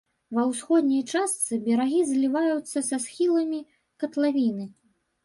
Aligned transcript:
Ва 0.35 0.43
ўсходняй 0.51 1.01
частцы 1.13 1.59
берагі 1.67 1.99
зліваюцца 2.11 2.77
са 2.89 2.97
схіламі 3.05 3.59
катлавіны. 4.05 4.65